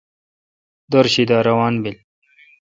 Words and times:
دِر 0.91 1.05
شی 1.13 1.23
دا 1.29 1.37
روان 1.47 1.73
بیل۔ 1.81 1.97